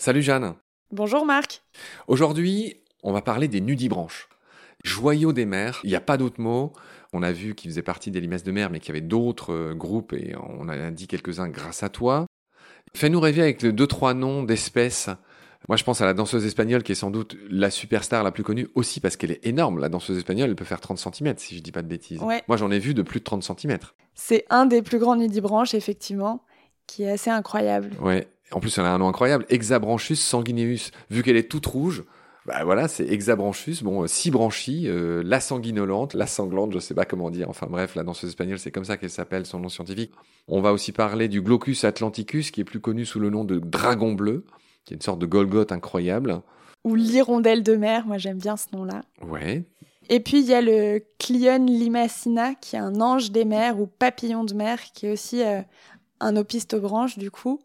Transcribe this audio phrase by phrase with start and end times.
[0.00, 0.54] Salut Jeanne.
[0.92, 1.62] Bonjour Marc.
[2.06, 4.28] Aujourd'hui, on va parler des nudibranches.
[4.84, 6.72] Joyaux des mers, il n'y a pas d'autre mot.
[7.12, 9.52] On a vu qu'ils faisaient partie des limaces de mer, mais qu'il y avait d'autres
[9.52, 12.26] euh, groupes et on a dit quelques-uns grâce à toi.
[12.94, 15.10] Fais-nous rêver avec les deux, trois noms d'espèces.
[15.68, 18.42] Moi, je pense à la danseuse espagnole qui est sans doute la superstar la plus
[18.42, 19.78] connue aussi parce qu'elle est énorme.
[19.78, 22.20] La danseuse espagnole, elle peut faire 30 cm si je dis pas de bêtises.
[22.20, 23.78] Moi, j'en ai vu de plus de 30 cm.
[24.14, 26.42] C'est un des plus grands nudibranches, effectivement,
[26.86, 27.90] qui est assez incroyable.
[28.00, 28.28] Ouais.
[28.50, 30.90] En plus, elle a un nom incroyable, Hexabranchus sanguineus.
[31.10, 32.04] Vu qu'elle est toute rouge,
[32.46, 36.94] bah voilà, c'est Hexabranchus, bon, euh, six branchies, euh, la sanguinolente, la sanglante, je sais
[36.94, 37.50] pas comment dire.
[37.50, 40.12] Enfin bref, la danseuse espagnole, c'est comme ça qu'elle s'appelle, son nom scientifique.
[40.46, 43.58] On va aussi parler du Glaucus atlanticus, qui est plus connu sous le nom de
[43.58, 44.46] dragon bleu,
[44.88, 46.40] qui est une sorte de Golgoth incroyable.
[46.84, 49.02] Ou l'hirondelle de mer, moi j'aime bien ce nom-là.
[49.22, 49.64] Ouais.
[50.08, 53.86] Et puis il y a le Clion limacina, qui est un ange des mers ou
[53.86, 55.60] papillon de mer, qui est aussi euh,
[56.20, 57.60] un opistobranche du coup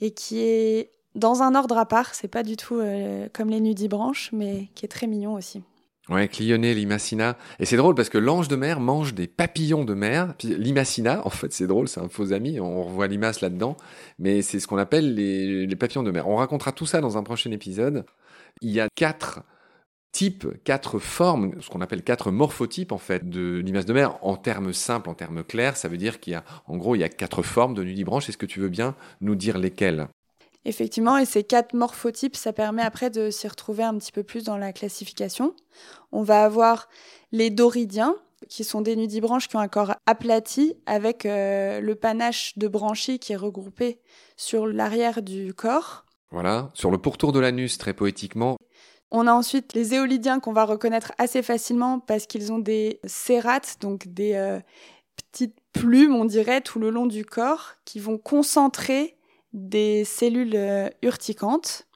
[0.00, 2.14] et qui est dans un ordre à part.
[2.14, 5.62] C'est pas du tout euh, comme les nudibranches, mais qui est très mignon aussi.
[6.08, 7.36] Ouais, Clioné, Limacina.
[7.58, 10.34] Et c'est drôle parce que l'ange de mer mange des papillons de mer.
[10.44, 12.60] Limacina, en fait, c'est drôle, c'est un faux ami.
[12.60, 13.76] On revoit limace là-dedans.
[14.20, 16.28] Mais c'est ce qu'on appelle les, les, papillons de mer.
[16.28, 18.06] On racontera tout ça dans un prochain épisode.
[18.62, 19.42] Il y a quatre
[20.12, 24.16] types, quatre formes, ce qu'on appelle quatre morphotypes, en fait, de limace de mer.
[24.22, 27.00] En termes simples, en termes clairs, ça veut dire qu'il y a, en gros, il
[27.00, 28.28] y a quatre formes de nudibranche.
[28.28, 30.08] Est-ce que tu veux bien nous dire lesquelles?
[30.68, 34.42] Effectivement, et ces quatre morphotypes, ça permet après de s'y retrouver un petit peu plus
[34.42, 35.54] dans la classification.
[36.10, 36.88] On va avoir
[37.30, 38.16] les doridiens,
[38.48, 43.20] qui sont des nudibranches qui ont un corps aplati avec euh, le panache de branchies
[43.20, 44.00] qui est regroupé
[44.36, 46.04] sur l'arrière du corps.
[46.32, 48.56] Voilà, sur le pourtour de l'anus, très poétiquement.
[49.12, 53.76] On a ensuite les éolidiens qu'on va reconnaître assez facilement parce qu'ils ont des cérates,
[53.80, 54.58] donc des euh,
[55.30, 59.15] petites plumes, on dirait, tout le long du corps, qui vont concentrer
[59.56, 61.88] des cellules euh, urticantes.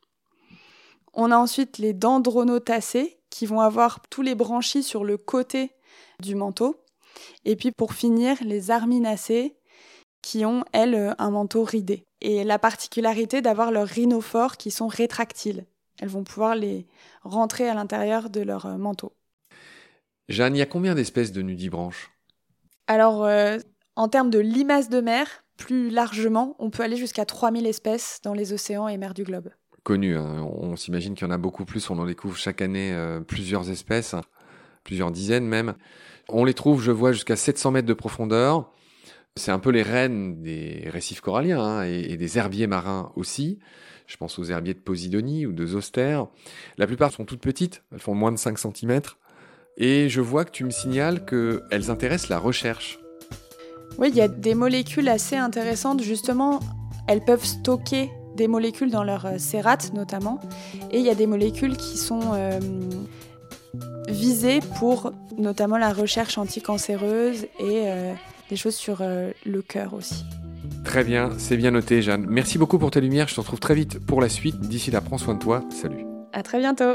[1.13, 5.71] On a ensuite les dendronotacées qui vont avoir tous les branchies sur le côté
[6.21, 6.83] du manteau.
[7.45, 9.57] Et puis pour finir, les arminacées
[10.23, 12.05] qui ont, elles, un manteau ridé.
[12.21, 15.67] Et la particularité d'avoir leurs rhinophores qui sont rétractiles.
[16.01, 16.87] Elles vont pouvoir les
[17.23, 19.13] rentrer à l'intérieur de leur euh, manteau.
[20.29, 22.11] Jeanne, il y a combien d'espèces de nudibranches?
[22.87, 23.59] Alors, euh,
[24.01, 25.27] en termes de limaces de mer,
[25.59, 29.51] plus largement, on peut aller jusqu'à 3000 espèces dans les océans et mers du globe.
[29.83, 30.43] Connu, hein.
[30.43, 33.69] on s'imagine qu'il y en a beaucoup plus, on en découvre chaque année euh, plusieurs
[33.69, 34.15] espèces,
[34.85, 35.75] plusieurs dizaines même.
[36.31, 38.73] On les trouve, je vois, jusqu'à 700 mètres de profondeur.
[39.37, 43.59] C'est un peu les reines des récifs coralliens hein, et, des herbiers marins aussi.
[44.07, 46.23] Je pense aux herbiers de Posidonie ou de Zoster.
[46.79, 49.03] La plupart sont toutes petites, elles font moins de 5 cm.
[49.77, 53.00] Et je vois que tu me signales qu'elles intéressent la recherche.
[53.99, 56.03] Oui, il y a des molécules assez intéressantes.
[56.03, 56.61] Justement,
[57.07, 60.41] elles peuvent stocker des molécules dans leur cérate euh, notamment.
[60.91, 62.59] Et il y a des molécules qui sont euh,
[64.09, 68.13] visées pour notamment la recherche anticancéreuse et euh,
[68.49, 70.25] des choses sur le cœur aussi.
[70.85, 72.27] Très bien, c'est bien noté Jeanne.
[72.29, 74.59] Merci beaucoup pour tes lumières, je te retrouve très vite pour la suite.
[74.61, 76.05] D'ici là, prends soin de toi, salut.
[76.33, 76.95] À très bientôt.